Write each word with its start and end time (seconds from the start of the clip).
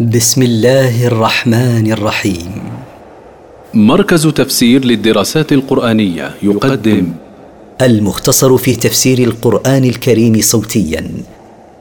بسم 0.00 0.42
الله 0.42 1.06
الرحمن 1.06 1.92
الرحيم. 1.92 2.62
مركز 3.74 4.26
تفسير 4.26 4.84
للدراسات 4.84 5.52
القرآنية 5.52 6.34
يقدم. 6.42 7.12
المختصر 7.82 8.56
في 8.56 8.76
تفسير 8.76 9.18
القرآن 9.18 9.84
الكريم 9.84 10.40
صوتيا. 10.40 11.10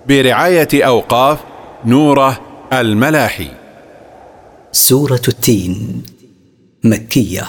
برعاية 0.07 0.67
أوقاف 0.73 1.39
نوره 1.85 2.39
الملاحي. 2.73 3.47
سورة 4.71 5.21
التين. 5.27 6.01
مكية. 6.83 7.47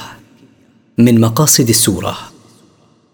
من 0.98 1.20
مقاصد 1.20 1.68
السورة. 1.68 2.16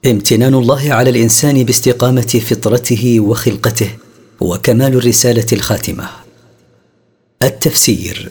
امتنان 0.07 0.55
الله 0.55 0.93
على 0.93 1.11
الإنسان 1.11 1.65
باستقامة 1.65 2.41
فطرته 2.51 3.21
وخلقته 3.21 3.91
وكمال 4.41 4.95
الرسالة 4.95 5.47
الخاتمة. 5.53 6.30
التفسير. 7.43 8.31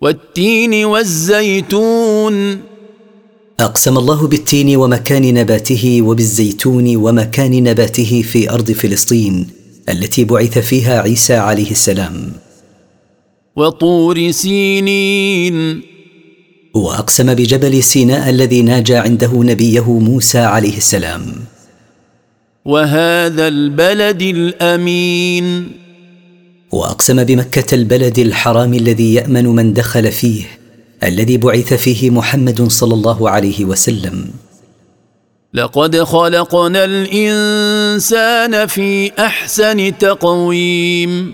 والتين 0.00 0.84
والزيتون. 0.84 2.60
أقسم 3.60 3.98
الله 3.98 4.26
بالتين 4.26 4.76
ومكان 4.76 5.34
نباته 5.34 6.02
وبالزيتون 6.02 6.96
ومكان 6.96 7.64
نباته 7.64 8.22
في 8.22 8.50
أرض 8.50 8.72
فلسطين 8.72 9.46
التي 9.88 10.24
بعث 10.24 10.58
فيها 10.58 11.00
عيسى 11.00 11.34
عليه 11.34 11.70
السلام. 11.70 12.32
وطور 13.56 14.30
سينين. 14.30 15.80
وأقسم 16.74 17.34
بجبل 17.34 17.82
سيناء 17.82 18.30
الذي 18.30 18.62
ناجى 18.62 18.96
عنده 18.96 19.32
نبيه 19.34 19.98
موسى 19.98 20.38
عليه 20.38 20.76
السلام. 20.76 21.22
وهذا 22.64 23.48
البلد 23.48 24.22
الأمين. 24.22 25.85
وأقسم 26.76 27.24
بمكة 27.24 27.74
البلد 27.74 28.18
الحرام 28.18 28.74
الذي 28.74 29.14
يأمن 29.14 29.46
من 29.46 29.72
دخل 29.72 30.12
فيه 30.12 30.44
الذي 31.02 31.36
بعث 31.36 31.74
فيه 31.74 32.10
محمد 32.10 32.68
صلى 32.68 32.94
الله 32.94 33.30
عليه 33.30 33.64
وسلم. 33.64 34.30
لقد 35.54 36.02
خلقنا 36.02 36.84
الإنسان 36.84 38.66
في 38.66 39.12
أحسن 39.18 39.98
تقويم. 39.98 41.32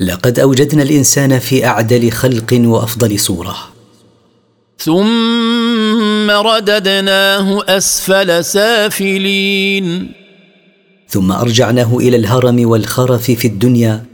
لقد 0.00 0.38
أوجدنا 0.38 0.82
الإنسان 0.82 1.38
في 1.38 1.66
أعدل 1.66 2.10
خلق 2.10 2.60
وأفضل 2.64 3.18
صورة. 3.18 3.56
ثم 4.78 6.30
رددناه 6.30 7.62
أسفل 7.68 8.44
سافلين. 8.44 10.12
ثم 11.08 11.32
أرجعناه 11.32 11.96
إلى 11.96 12.16
الهرم 12.16 12.68
والخرف 12.70 13.30
في 13.30 13.48
الدنيا 13.48 14.09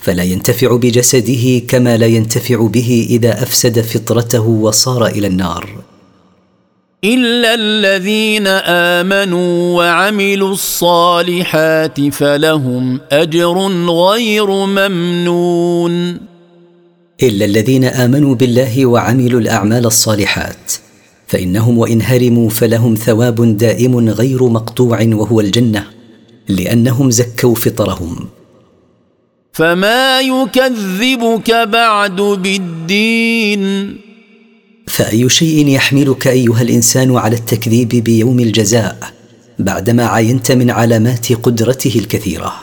فلا 0.00 0.22
ينتفع 0.22 0.76
بجسده 0.76 1.58
كما 1.68 1.96
لا 1.96 2.06
ينتفع 2.06 2.66
به 2.66 3.06
إذا 3.10 3.42
أفسد 3.42 3.80
فطرته 3.80 4.46
وصار 4.48 5.06
إلى 5.06 5.26
النار. 5.26 5.70
الا 7.04 7.54
الذين 7.54 8.46
امنوا 8.96 9.76
وعملوا 9.76 10.52
الصالحات 10.52 12.08
فلهم 12.08 13.00
اجر 13.12 13.58
غير 13.86 14.50
ممنون. 14.50 16.20
الا 17.22 17.44
الذين 17.44 17.84
امنوا 17.84 18.34
بالله 18.34 18.86
وعملوا 18.86 19.40
الاعمال 19.40 19.86
الصالحات 19.86 20.72
فانهم 21.26 21.78
وان 21.78 22.02
هرموا 22.02 22.50
فلهم 22.50 22.94
ثواب 22.94 23.56
دائم 23.56 24.08
غير 24.08 24.44
مقطوع 24.44 25.02
وهو 25.02 25.40
الجنه 25.40 25.84
لانهم 26.48 27.10
زكوا 27.10 27.54
فطرهم. 27.54 28.39
فما 29.60 30.20
يكذبك 30.20 31.50
بعد 31.50 32.16
بالدين 32.16 33.96
فأي 34.86 35.28
شيء 35.28 35.68
يحملك 35.68 36.28
أيها 36.28 36.62
الإنسان 36.62 37.16
على 37.16 37.36
التكذيب 37.36 37.88
بيوم 37.88 38.40
الجزاء 38.40 38.96
بعدما 39.58 40.04
عاينت 40.04 40.52
من 40.52 40.70
علامات 40.70 41.32
قدرته 41.32 41.92
الكثيرة؟ 41.96 42.54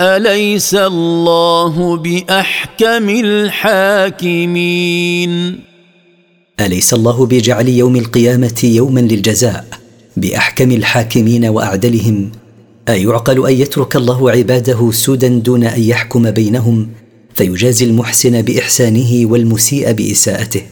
اليس 0.00 0.74
الله 0.74 1.96
باحكم 1.96 3.08
الحاكمين 3.24 4.50
أليس 6.60 6.94
الله 6.94 7.26
بجعل 7.26 7.68
يوم 7.68 7.96
القيامة 7.96 8.60
يوما 8.64 9.00
للجزاء 9.00 9.66
بأحكم 10.16 10.70
الحاكمين 10.70 11.44
وأعدلهم؟ 11.44 12.30
أيعقل 12.88 13.46
أن 13.46 13.52
يترك 13.52 13.96
الله 13.96 14.30
عباده 14.30 14.90
سدى 14.92 15.28
دون 15.28 15.64
أن 15.64 15.82
يحكم 15.82 16.30
بينهم 16.30 16.88
فيجازي 17.34 17.84
المحسن 17.84 18.42
بإحسانه 18.42 19.30
والمسيء 19.30 19.92
بإساءته. 19.92 20.62